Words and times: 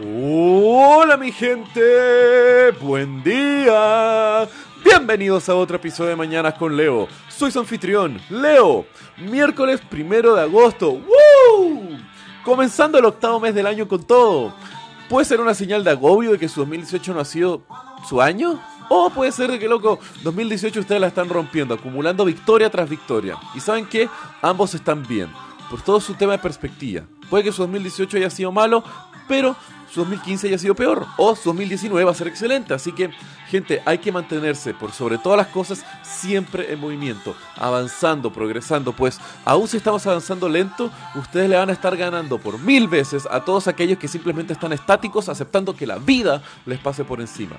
Hola 0.00 1.16
mi 1.16 1.32
gente, 1.32 2.70
buen 2.80 3.20
día. 3.24 4.48
Bienvenidos 4.84 5.48
a 5.48 5.56
otro 5.56 5.74
episodio 5.74 6.10
de 6.10 6.16
Mañanas 6.16 6.54
con 6.54 6.76
Leo. 6.76 7.08
Soy 7.28 7.50
su 7.50 7.58
anfitrión, 7.58 8.20
Leo. 8.30 8.86
Miércoles 9.16 9.80
primero 9.90 10.36
de 10.36 10.42
agosto. 10.42 10.92
¡Woo! 10.92 11.98
Comenzando 12.44 12.96
el 12.98 13.06
octavo 13.06 13.40
mes 13.40 13.56
del 13.56 13.66
año 13.66 13.88
con 13.88 14.04
todo. 14.04 14.54
Puede 15.08 15.24
ser 15.24 15.40
una 15.40 15.52
señal 15.52 15.82
de 15.82 15.90
agobio 15.90 16.30
de 16.30 16.38
que 16.38 16.48
su 16.48 16.60
2018 16.60 17.14
no 17.14 17.18
ha 17.18 17.24
sido 17.24 17.62
su 18.08 18.22
año. 18.22 18.62
O 18.88 19.10
puede 19.10 19.32
ser 19.32 19.50
de 19.50 19.58
que, 19.58 19.66
loco, 19.68 19.98
2018 20.22 20.78
ustedes 20.78 21.00
la 21.00 21.08
están 21.08 21.28
rompiendo, 21.28 21.74
acumulando 21.74 22.24
victoria 22.24 22.70
tras 22.70 22.88
victoria. 22.88 23.36
Y 23.52 23.58
saben 23.58 23.84
que 23.84 24.08
ambos 24.42 24.74
están 24.74 25.04
bien, 25.08 25.28
por 25.68 25.82
todo 25.82 26.00
su 26.00 26.14
tema 26.14 26.32
de 26.32 26.38
perspectiva. 26.38 27.02
Puede 27.28 27.42
que 27.42 27.52
su 27.52 27.62
2018 27.62 28.16
haya 28.16 28.30
sido 28.30 28.52
malo, 28.52 28.84
pero 29.26 29.56
su 29.90 30.00
2015 30.00 30.48
haya 30.48 30.58
sido 30.58 30.74
peor 30.74 31.06
o 31.16 31.34
su 31.34 31.48
2019 31.50 32.04
va 32.04 32.10
a 32.10 32.14
ser 32.14 32.28
excelente. 32.28 32.74
Así 32.74 32.92
que, 32.92 33.10
gente, 33.48 33.82
hay 33.84 33.98
que 33.98 34.12
mantenerse 34.12 34.74
por 34.74 34.92
sobre 34.92 35.18
todas 35.18 35.36
las 35.36 35.48
cosas 35.48 35.84
siempre 36.02 36.72
en 36.72 36.80
movimiento, 36.80 37.34
avanzando, 37.56 38.32
progresando, 38.32 38.92
pues 38.92 39.20
aún 39.44 39.68
si 39.68 39.76
estamos 39.76 40.06
avanzando 40.06 40.48
lento, 40.48 40.90
ustedes 41.14 41.48
le 41.48 41.56
van 41.56 41.70
a 41.70 41.72
estar 41.72 41.96
ganando 41.96 42.38
por 42.38 42.58
mil 42.58 42.88
veces 42.88 43.26
a 43.30 43.44
todos 43.44 43.68
aquellos 43.68 43.98
que 43.98 44.08
simplemente 44.08 44.52
están 44.52 44.72
estáticos 44.72 45.28
aceptando 45.28 45.74
que 45.74 45.86
la 45.86 45.98
vida 45.98 46.42
les 46.66 46.78
pase 46.78 47.04
por 47.04 47.20
encima. 47.20 47.56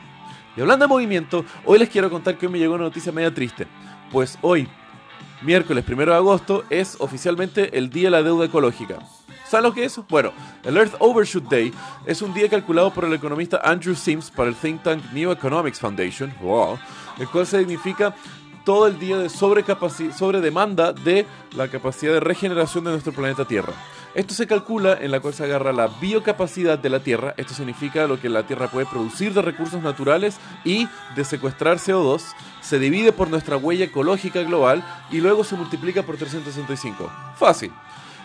Y 0.55 0.61
hablando 0.61 0.85
de 0.85 0.89
movimiento, 0.89 1.45
hoy 1.65 1.79
les 1.79 1.89
quiero 1.89 2.09
contar 2.09 2.37
que 2.37 2.45
hoy 2.45 2.51
me 2.51 2.59
llegó 2.59 2.75
una 2.75 2.85
noticia 2.85 3.11
media 3.11 3.33
triste. 3.33 3.67
Pues 4.11 4.37
hoy, 4.41 4.67
miércoles 5.41 5.85
1 5.87 6.05
de 6.05 6.13
agosto, 6.13 6.63
es 6.69 6.97
oficialmente 6.99 7.77
el 7.77 7.89
Día 7.89 8.05
de 8.05 8.11
la 8.11 8.23
Deuda 8.23 8.45
Ecológica. 8.45 8.99
¿Saben 9.49 9.63
lo 9.63 9.73
que 9.73 9.83
es? 9.83 9.99
Bueno, 10.07 10.31
el 10.63 10.77
Earth 10.77 10.93
Overshoot 10.99 11.49
Day 11.49 11.73
es 12.05 12.21
un 12.21 12.35
día 12.35 12.47
calculado 12.47 12.93
por 12.93 13.05
el 13.05 13.13
economista 13.13 13.59
Andrew 13.63 13.95
Sims 13.95 14.29
para 14.29 14.49
el 14.49 14.55
think 14.55 14.83
tank 14.83 15.03
New 15.11 15.31
Economics 15.31 15.79
Foundation, 15.79 16.31
el 17.17 17.27
cual 17.29 17.47
significa 17.47 18.13
todo 18.63 18.85
el 18.85 18.99
día 18.99 19.17
de 19.17 19.27
sobre 19.27 19.63
demanda 20.39 20.93
de 20.93 21.25
la 21.55 21.67
capacidad 21.67 22.13
de 22.13 22.19
regeneración 22.19 22.83
de 22.83 22.91
nuestro 22.91 23.11
planeta 23.11 23.43
Tierra. 23.43 23.73
Esto 24.13 24.35
se 24.35 24.45
calcula 24.45 24.99
en 25.01 25.09
la 25.09 25.19
cual 25.19 25.33
se 25.33 25.45
agarra 25.45 25.73
la 25.73 25.87
biocapacidad 25.87 26.77
de 26.77 26.89
la 26.91 26.99
Tierra, 26.99 27.33
esto 27.35 27.55
significa 27.55 28.05
lo 28.05 28.21
que 28.21 28.29
la 28.29 28.43
Tierra 28.43 28.67
puede 28.67 28.85
producir 28.85 29.33
de 29.33 29.41
recursos 29.41 29.81
naturales 29.81 30.37
y 30.63 30.87
de 31.15 31.25
secuestrar 31.25 31.77
CO2, 31.77 32.21
se 32.61 32.77
divide 32.77 33.13
por 33.13 33.31
nuestra 33.31 33.57
huella 33.57 33.85
ecológica 33.85 34.43
global 34.43 34.83
y 35.09 35.21
luego 35.21 35.43
se 35.43 35.55
multiplica 35.55 36.03
por 36.03 36.17
365. 36.17 37.11
Fácil. 37.35 37.71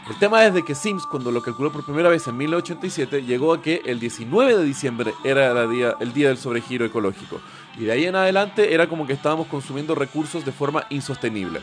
El 0.09 0.19
tema 0.19 0.45
es 0.45 0.53
de 0.53 0.63
que 0.63 0.75
Sims, 0.75 1.07
cuando 1.07 1.31
lo 1.31 1.41
calculó 1.41 1.73
por 1.73 1.83
primera 1.83 2.11
vez 2.11 2.29
en 2.29 2.37
1987, 2.37 3.23
llegó 3.23 3.55
a 3.55 3.63
que 3.63 3.81
el 3.87 3.99
19 3.99 4.59
de 4.59 4.63
diciembre 4.63 5.15
era 5.25 5.63
el 5.63 5.71
día, 5.71 5.97
el 5.99 6.13
día 6.13 6.29
del 6.29 6.37
sobregiro 6.37 6.85
ecológico. 6.85 7.41
Y 7.79 7.85
de 7.85 7.93
ahí 7.93 8.05
en 8.05 8.15
adelante 8.15 8.75
era 8.75 8.87
como 8.87 9.07
que 9.07 9.15
estábamos 9.15 9.47
consumiendo 9.47 9.95
recursos 9.95 10.45
de 10.45 10.53
forma 10.53 10.85
insostenible. 10.91 11.61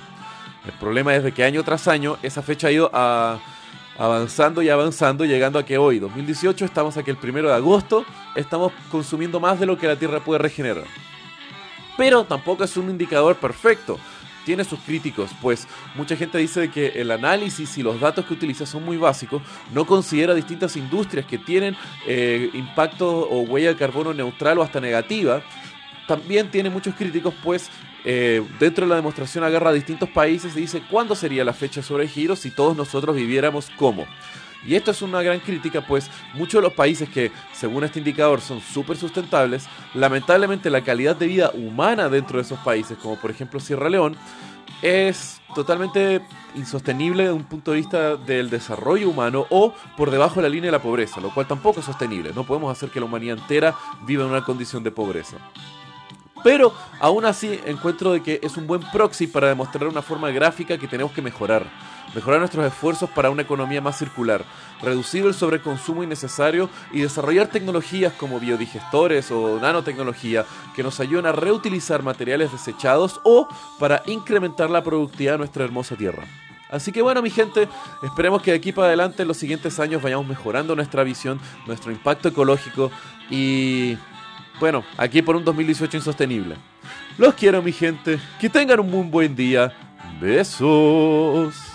El 0.65 0.71
problema 0.73 1.15
es 1.15 1.23
de 1.23 1.31
que 1.33 1.43
año 1.43 1.63
tras 1.63 1.87
año 1.87 2.17
esa 2.23 2.41
fecha 2.41 2.69
ha 2.69 2.71
ido 2.71 2.89
avanzando 3.97 4.63
y 4.63 4.69
avanzando, 4.69 5.23
llegando 5.23 5.59
a 5.59 5.65
que 5.65 5.77
hoy, 5.77 5.99
2018, 5.99 6.65
estamos 6.65 6.97
aquí 6.97 7.11
el 7.11 7.17
primero 7.17 7.47
de 7.47 7.55
agosto, 7.55 8.05
estamos 8.35 8.73
consumiendo 8.89 9.39
más 9.39 9.59
de 9.59 9.67
lo 9.67 9.77
que 9.77 9.85
la 9.85 9.97
Tierra 9.97 10.19
puede 10.19 10.39
regenerar. 10.39 10.85
Pero 11.95 12.23
tampoco 12.23 12.63
es 12.63 12.75
un 12.75 12.89
indicador 12.89 13.35
perfecto 13.35 13.99
tiene 14.45 14.63
sus 14.63 14.79
críticos, 14.79 15.31
pues 15.41 15.67
mucha 15.95 16.15
gente 16.15 16.37
dice 16.37 16.69
que 16.69 16.87
el 16.87 17.11
análisis 17.11 17.77
y 17.77 17.83
los 17.83 17.99
datos 17.99 18.25
que 18.25 18.33
utiliza 18.33 18.65
son 18.65 18.83
muy 18.83 18.97
básicos, 18.97 19.41
no 19.73 19.85
considera 19.85 20.33
distintas 20.33 20.75
industrias 20.75 21.25
que 21.25 21.37
tienen 21.37 21.75
eh, 22.07 22.49
impacto 22.53 23.07
o 23.07 23.41
huella 23.41 23.69
de 23.69 23.75
carbono 23.75 24.13
neutral 24.13 24.59
o 24.59 24.63
hasta 24.63 24.79
negativa. 24.79 25.41
También 26.07 26.49
tiene 26.49 26.69
muchos 26.69 26.95
críticos, 26.95 27.33
pues 27.43 27.69
eh, 28.03 28.43
dentro 28.59 28.85
de 28.85 28.89
la 28.89 28.95
demostración 28.95 29.43
agarra 29.43 29.71
distintos 29.71 30.09
países 30.09 30.55
y 30.57 30.61
dice 30.61 30.81
cuándo 30.89 31.15
sería 31.15 31.43
la 31.43 31.53
fecha 31.53 31.83
sobre 31.83 32.07
giro 32.07 32.35
si 32.35 32.49
todos 32.49 32.75
nosotros 32.75 33.15
viviéramos 33.15 33.69
como. 33.77 34.07
Y 34.65 34.75
esto 34.75 34.91
es 34.91 35.01
una 35.01 35.21
gran 35.21 35.39
crítica, 35.39 35.85
pues 35.85 36.09
muchos 36.33 36.61
de 36.61 36.67
los 36.67 36.73
países 36.73 37.09
que, 37.09 37.31
según 37.53 37.83
este 37.83 37.99
indicador, 37.99 38.41
son 38.41 38.61
súper 38.61 38.97
sustentables, 38.97 39.67
lamentablemente 39.93 40.69
la 40.69 40.83
calidad 40.83 41.15
de 41.15 41.27
vida 41.27 41.51
humana 41.53 42.09
dentro 42.09 42.37
de 42.37 42.43
esos 42.43 42.59
países, 42.59 42.97
como 42.97 43.15
por 43.15 43.31
ejemplo 43.31 43.59
Sierra 43.59 43.89
León, 43.89 44.15
es 44.81 45.41
totalmente 45.53 46.21
insostenible 46.55 47.23
desde 47.23 47.35
un 47.35 47.43
punto 47.43 47.71
de 47.71 47.77
vista 47.77 48.15
del 48.15 48.49
desarrollo 48.49 49.09
humano 49.09 49.45
o 49.49 49.73
por 49.95 50.11
debajo 50.11 50.35
de 50.35 50.43
la 50.43 50.49
línea 50.49 50.67
de 50.67 50.77
la 50.77 50.81
pobreza, 50.81 51.21
lo 51.21 51.33
cual 51.33 51.47
tampoco 51.47 51.79
es 51.79 51.85
sostenible. 51.85 52.31
No 52.33 52.45
podemos 52.45 52.71
hacer 52.71 52.89
que 52.89 52.99
la 52.99 53.05
humanidad 53.05 53.37
entera 53.37 53.75
viva 54.05 54.23
en 54.23 54.31
una 54.31 54.43
condición 54.43 54.83
de 54.83 54.91
pobreza. 54.91 55.37
Pero 56.43 56.73
aún 56.99 57.25
así 57.25 57.59
encuentro 57.65 58.13
de 58.13 58.23
que 58.23 58.39
es 58.41 58.57
un 58.57 58.65
buen 58.65 58.81
proxy 58.91 59.27
para 59.27 59.49
demostrar 59.49 59.87
una 59.87 60.01
forma 60.01 60.31
gráfica 60.31 60.77
que 60.77 60.87
tenemos 60.87 61.11
que 61.11 61.21
mejorar 61.21 61.65
mejorar 62.13 62.39
nuestros 62.39 62.65
esfuerzos 62.65 63.09
para 63.09 63.29
una 63.29 63.41
economía 63.41 63.81
más 63.81 63.97
circular, 63.97 64.43
reducir 64.81 65.25
el 65.25 65.33
sobreconsumo 65.33 66.03
innecesario 66.03 66.69
y 66.91 67.01
desarrollar 67.01 67.47
tecnologías 67.47 68.13
como 68.13 68.39
biodigestores 68.39 69.31
o 69.31 69.59
nanotecnología 69.59 70.45
que 70.75 70.83
nos 70.83 70.99
ayuden 70.99 71.25
a 71.25 71.31
reutilizar 71.31 72.03
materiales 72.03 72.51
desechados 72.51 73.19
o 73.23 73.47
para 73.79 74.03
incrementar 74.05 74.69
la 74.69 74.83
productividad 74.83 75.33
de 75.33 75.39
nuestra 75.39 75.63
hermosa 75.63 75.95
tierra. 75.95 76.23
Así 76.69 76.91
que 76.91 77.01
bueno 77.01 77.21
mi 77.21 77.29
gente, 77.29 77.67
esperemos 78.01 78.41
que 78.41 78.51
de 78.51 78.57
aquí 78.57 78.71
para 78.71 78.87
adelante 78.87 79.23
en 79.23 79.27
los 79.27 79.37
siguientes 79.37 79.79
años 79.79 80.01
vayamos 80.01 80.25
mejorando 80.25 80.75
nuestra 80.75 81.03
visión, 81.03 81.39
nuestro 81.67 81.91
impacto 81.91 82.29
ecológico 82.29 82.91
y 83.29 83.97
bueno, 84.59 84.83
aquí 84.97 85.21
por 85.21 85.35
un 85.35 85.43
2018 85.43 85.97
insostenible. 85.97 86.55
Los 87.17 87.33
quiero 87.33 87.61
mi 87.61 87.71
gente, 87.71 88.19
que 88.39 88.49
tengan 88.49 88.79
un 88.79 88.91
muy 88.91 89.07
buen 89.07 89.35
día. 89.35 89.73
Besos. 90.21 91.70